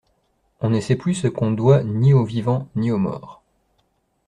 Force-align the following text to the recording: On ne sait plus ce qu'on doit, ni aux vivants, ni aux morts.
On 0.61 0.71
ne 0.71 0.79
sait 0.79 0.95
plus 0.95 1.13
ce 1.13 1.27
qu'on 1.27 1.51
doit, 1.51 1.83
ni 1.83 2.11
aux 2.11 2.23
vivants, 2.25 2.67
ni 2.75 2.89
aux 2.89 2.97
morts. 2.97 3.43